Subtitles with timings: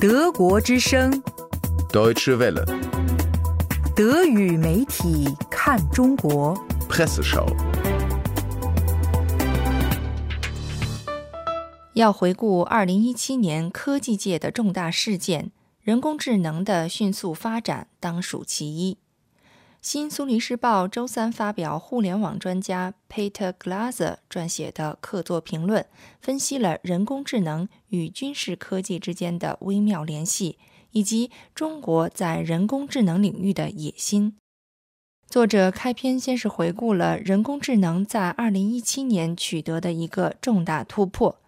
[0.00, 1.10] 德国之声
[1.92, 2.64] ，Deutsche Welle,
[3.94, 6.56] 德语媒体看中国。
[6.88, 7.46] Presseschau.
[11.94, 15.50] 要回顾2017年科技界的重大事件，
[15.82, 18.98] 人工智能的迅速发展当属其一。
[19.80, 25.86] 新苏黎世报周三发表互联网专家 Peter Glaser 撰写的客座评论，
[26.20, 30.58] 分析了人工智能与军事科技之间的微妙联系，
[30.90, 34.36] 以及中国在人工智能领域的野心。
[35.28, 41.38] 作者开篇先是回顾了人工智能在2017年取得的一个重大突破。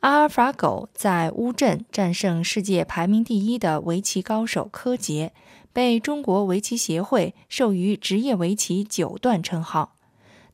[0.00, 5.32] 阿尔法狗在乌镇战胜世界排名第一的围棋高手柯洁，
[5.72, 9.96] 被中国围棋协会授予职业围棋九段称号。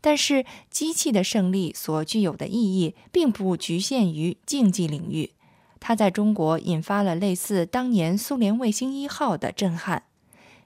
[0.00, 5.32] 但是，机器的胜利所具有的意义并不局限于竞技领域，
[5.80, 10.04] 它在中国引发了类似当年苏联卫星一号的震撼。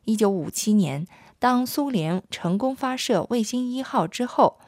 [0.04, 1.06] 一九五七年，
[1.38, 4.58] 当苏联成功发射卫星一号之后，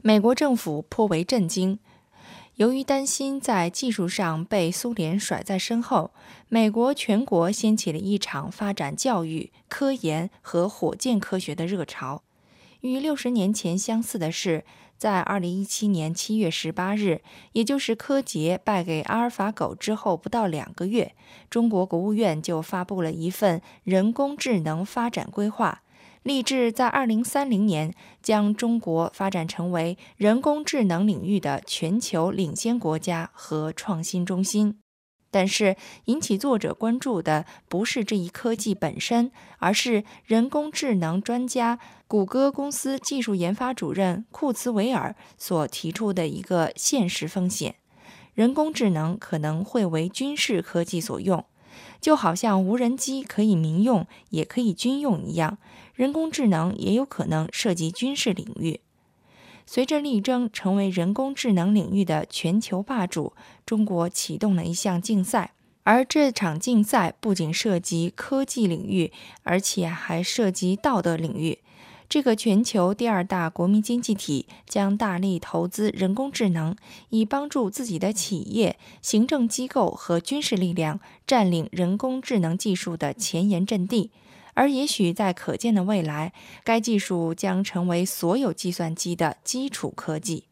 [0.00, 1.78] 美国政府颇为震惊。
[2.56, 6.12] 由于担心在技术上被苏联甩在身后，
[6.48, 12.22] 美国全国掀起了一场发展教育、科研和火箭科学的热潮。
[12.82, 14.64] 与六十年前相似的是，
[14.96, 17.22] 在二零一七年七月十八日，
[17.54, 21.16] 也就是柯洁败给阿尔法狗之后不到两个月，
[21.50, 25.82] 中国国务院就发布了一份人工智能发展规划。
[26.24, 34.80] 立志在二零三零年将中国发展成为人工智能领域的全球领先国家和创新中心。
[35.30, 47.74] 但是，引起作者关注的不是这一科技本身，而是人工智能专家谷歌公司技术研发主任库茨韦尔所提出的一个现实风险：
[48.32, 51.44] 人工智能可能会为军事科技所用。
[52.00, 55.58] 就好像无人机可以民用，也可以军用一样，
[55.94, 58.80] 人工智能也有可能涉及军事领域。
[59.66, 63.32] 随着力争成为人工智能领域的全球霸主，
[63.64, 65.52] 中国启动了一项竞赛，
[65.84, 69.10] 而这场竞赛不仅涉及科技领域，
[69.42, 71.60] 而且还涉及道德领域。
[72.06, 76.76] 这个全球第二大国民经济体将大力投资人工智能，
[77.08, 84.10] 以帮助自己的企业、行政机构和军事力量占领人工智能技术的前沿阵地。
[84.54, 86.32] 而也许在可见的未来，
[86.64, 90.44] 该技术将成为所有计算机的基础科技。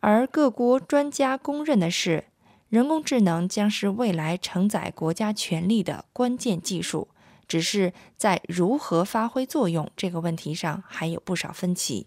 [0.00, 2.24] 而各国专家公认的是，
[2.68, 7.08] 人工智能将是未来承载国家权力的关键技术。
[7.48, 12.06] 只是在如何发挥作用这个问题上还有不少分歧。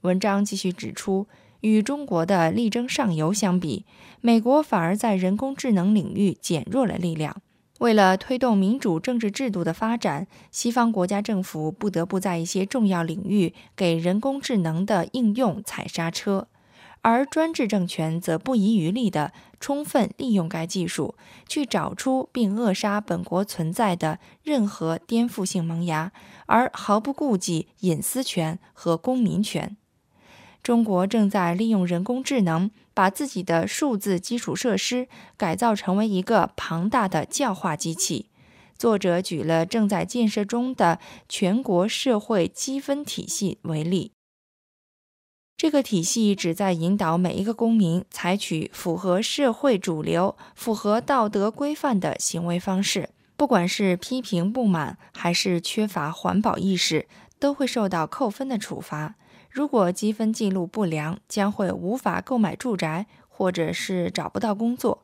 [0.00, 1.28] 文章继续指出，
[1.60, 3.86] 与中国的力争上游相比，
[4.20, 7.40] 美国反而在人工智能领域减弱了力量。
[7.78, 16.48] 为了推动民主政治制度的发展，西方国家政府不得不在一些重要领域给人工智能的应用踩刹车。
[17.02, 21.14] 而专制政权则不遗余力地充分利用该技术，
[21.46, 26.10] 去找出并扼杀本国存在的任何颠覆性萌芽，
[26.46, 29.76] 而毫不顾忌隐私权和公民权。
[30.66, 35.06] 中国正在利用人工智能，把自己的数字基础设施
[35.36, 38.30] 改造成为一个庞大的教化机器。
[38.76, 44.10] 作者举了正在建设中的全国社会积分体系为例。
[45.56, 57.06] 这个体系旨在引导每一个公民采取符合社会主流、符合道德规范的行为方式，不管是批评不满，还是缺乏环保意识，
[57.38, 59.14] 都会受到扣分的处罚。
[59.56, 65.02] 如果积分记录不良，将会无法购买住宅，或者是找不到工作。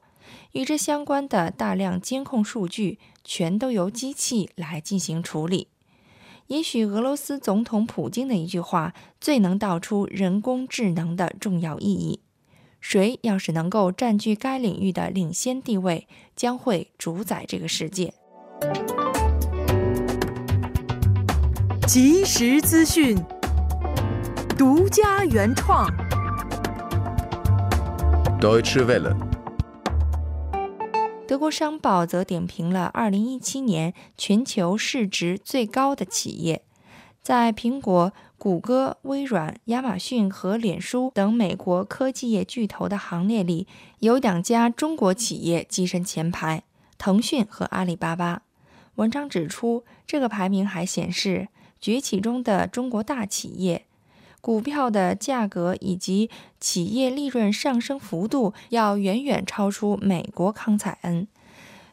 [0.51, 5.69] 与之相关的大量监控数据，全都由机器来进行处理。
[6.49, 12.21] 也许俄罗斯总统普京的一句话最能道出人工智能的重要意义：
[12.79, 18.13] 谁要是能够占据该领域的领先地位，将会主宰这个世界。
[21.87, 23.17] 即时资讯，
[24.65, 25.89] 独家原创。
[28.41, 29.17] Deutsche Welle,
[31.27, 36.63] 德国商报则点评了2017年全球市值最高的企业，
[37.21, 43.67] 在苹果、谷歌、微软、亚马逊和脸书等美国科技业巨头的行列里，
[43.99, 46.63] 有两家中国企业跻身前排：
[46.97, 48.43] 腾讯和阿里巴巴。
[48.95, 51.49] 文章指出，这个排名还显示，
[51.81, 53.87] 崛起中的中国大企业。
[54.43, 56.29] 股票的价格以及
[56.61, 61.27] 企业利润上升幅度要远远超出美国康采恩。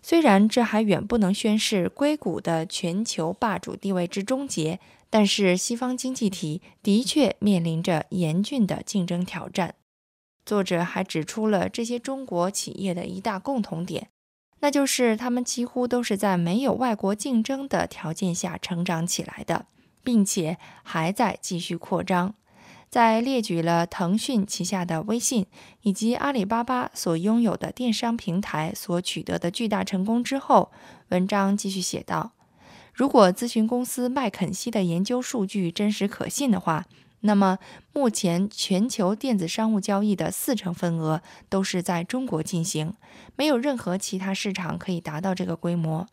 [0.01, 4.79] 虽然这还远不能宣示硅谷的全球霸主地位之终结，
[5.09, 9.75] 但是西方经济体的确面临着严峻的竞争挑战。
[10.43, 14.07] 作者还指出了这些中国企业的一大共同点，
[14.61, 19.67] 那就是他们几乎都是在没有外国竞争的条件下成长起来的，
[20.09, 22.33] 并且还在继续扩张。
[22.89, 25.45] 在列举了腾讯旗下的微信
[25.83, 30.71] 以及阿里巴巴所拥有的电商平台所取得的巨大成功之后，
[31.09, 32.31] 文章继续写道
[32.91, 36.85] ：“如果咨询公司麦肯锡的研究数据真实可信的话，
[37.19, 37.59] 那么
[37.94, 42.95] 目前全球电子商务交易的四成份额都是在中国进行，
[43.35, 46.07] 没有任何其他市场可以达到这个规模。”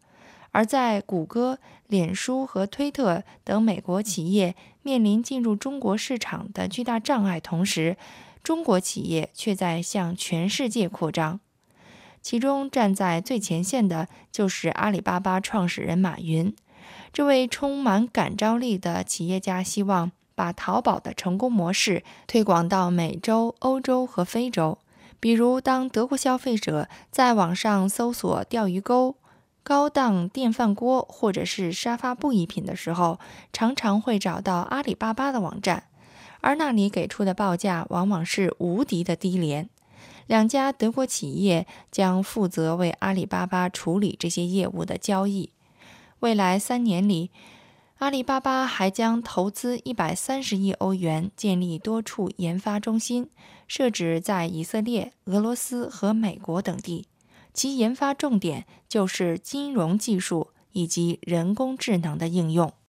[0.56, 7.98] 而在谷歌、脸书和推特等美国企业面临进入中国市场的巨大障碍同时，
[8.42, 11.40] 中国企业却在向全世界扩张。
[12.22, 16.56] 其中站在最前线的就是阿里巴巴创始人马云。
[17.12, 24.78] 这位充满感召力的企业家希望把淘宝的成功模式推广到美洲、欧洲和非洲。
[25.20, 29.16] 比如，当德国消费者在网上搜索钓鱼钩。
[29.68, 33.18] 高档电饭锅或者是沙发布艺品的时候，
[33.52, 35.88] 常常会找到阿里巴巴的网站，
[36.40, 39.68] 而那里给出的报价往往是无敌的低廉。
[40.28, 45.50] 两家德国企业将负责为阿里巴巴处理这些业务的交易。
[46.20, 47.32] 未来三年里，
[47.98, 53.28] 阿里巴巴还将投资一百三十亿欧元建立多处研发中心，
[53.66, 57.08] 设置在以色列、俄罗斯和美国等地。
[57.56, 62.70] 其研发重点就是金融技术以及人工智能的应用。